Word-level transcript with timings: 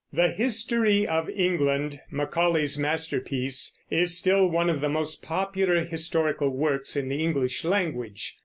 The 0.11 0.29
History 0.31 1.05
of 1.05 1.29
England, 1.29 1.99
Macaulay's 2.09 2.75
masterpiece, 2.75 3.77
is 3.91 4.17
still 4.17 4.49
one 4.49 4.67
of 4.67 4.81
the 4.81 4.89
most 4.89 5.21
popular 5.21 5.85
historical 5.85 6.49
works 6.49 6.97
in 6.97 7.07
the 7.07 7.23
English 7.23 7.63
language. 7.63 8.39